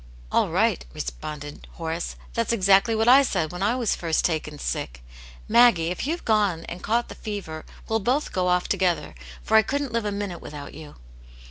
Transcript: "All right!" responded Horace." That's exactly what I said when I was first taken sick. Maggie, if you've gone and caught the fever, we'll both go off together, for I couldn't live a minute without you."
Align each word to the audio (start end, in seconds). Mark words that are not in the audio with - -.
"All 0.31 0.49
right!" 0.49 0.83
responded 0.95 1.67
Horace." 1.73 2.15
That's 2.33 2.51
exactly 2.51 2.95
what 2.95 3.07
I 3.07 3.21
said 3.21 3.51
when 3.51 3.61
I 3.61 3.75
was 3.75 3.95
first 3.95 4.25
taken 4.25 4.57
sick. 4.57 5.03
Maggie, 5.47 5.89
if 5.89 6.07
you've 6.07 6.25
gone 6.25 6.65
and 6.65 6.81
caught 6.81 7.07
the 7.07 7.13
fever, 7.13 7.65
we'll 7.87 7.99
both 7.99 8.31
go 8.31 8.47
off 8.47 8.67
together, 8.67 9.13
for 9.43 9.57
I 9.57 9.61
couldn't 9.61 9.91
live 9.93 10.05
a 10.05 10.11
minute 10.11 10.41
without 10.41 10.73
you." 10.73 10.95